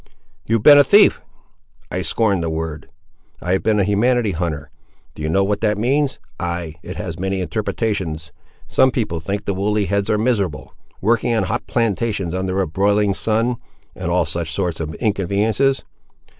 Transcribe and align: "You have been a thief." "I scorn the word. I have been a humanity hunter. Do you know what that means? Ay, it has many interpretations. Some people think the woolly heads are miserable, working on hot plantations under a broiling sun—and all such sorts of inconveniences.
"You 0.47 0.55
have 0.55 0.63
been 0.63 0.79
a 0.79 0.83
thief." 0.83 1.21
"I 1.91 2.01
scorn 2.01 2.41
the 2.41 2.49
word. 2.49 2.89
I 3.39 3.51
have 3.51 3.61
been 3.61 3.79
a 3.79 3.83
humanity 3.83 4.31
hunter. 4.31 4.71
Do 5.13 5.21
you 5.21 5.29
know 5.29 5.43
what 5.43 5.61
that 5.61 5.77
means? 5.77 6.17
Ay, 6.39 6.73
it 6.81 6.95
has 6.95 7.19
many 7.19 7.39
interpretations. 7.39 8.31
Some 8.67 8.89
people 8.89 9.19
think 9.19 9.45
the 9.45 9.53
woolly 9.53 9.85
heads 9.85 10.09
are 10.09 10.17
miserable, 10.17 10.73
working 11.01 11.35
on 11.35 11.43
hot 11.43 11.67
plantations 11.67 12.33
under 12.33 12.61
a 12.61 12.67
broiling 12.67 13.13
sun—and 13.13 14.09
all 14.09 14.25
such 14.25 14.51
sorts 14.53 14.79
of 14.79 14.95
inconveniences. 14.95 15.83